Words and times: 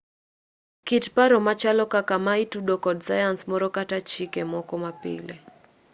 kit 0.85 1.05
paro 1.15 1.37
machalo 1.47 1.83
kaka 1.93 2.15
ma 2.25 2.33
itudo 2.43 2.75
kod 2.85 2.97
sayans 3.07 3.41
moro 3.51 3.67
kata 3.75 3.97
chike 4.09 4.41
moko 4.53 4.73
mapile 4.83 5.35